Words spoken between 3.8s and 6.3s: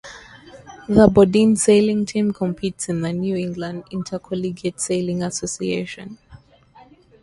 Intercollegiate Sailing Association.